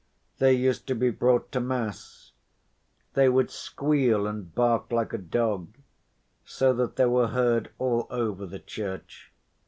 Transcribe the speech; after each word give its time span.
They 0.39 0.53
used 0.53 0.87
to 0.87 0.95
be 0.95 1.11
brought 1.11 1.51
to 1.51 1.59
mass; 1.59 2.31
they 3.13 3.29
would 3.29 3.51
squeal 3.51 4.25
and 4.25 4.51
bark 4.55 4.91
like 4.91 5.13
a 5.13 5.17
dog 5.19 5.75
so 6.43 6.73
that 6.73 6.95
they 6.95 7.05
were 7.05 7.27
heard 7.27 7.69
all 7.77 8.07
over 8.09 8.47
the 8.47 8.57
church. 8.57 9.31